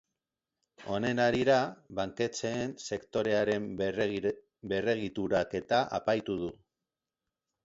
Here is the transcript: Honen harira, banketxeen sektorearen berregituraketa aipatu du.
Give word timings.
Honen 0.93 1.19
harira, 1.25 1.57
banketxeen 1.99 2.73
sektorearen 2.85 3.69
berregituraketa 3.83 5.83
aipatu 6.01 6.41
du. 6.43 6.51